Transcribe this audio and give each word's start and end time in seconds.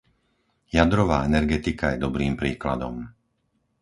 Jadrová 0.75 1.19
energetika 1.29 1.85
je 1.93 2.01
dobrým 2.05 2.33
príkladom. 2.41 2.95